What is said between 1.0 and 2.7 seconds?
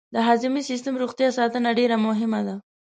روغتیا ساتنه ډېره مهمه ده.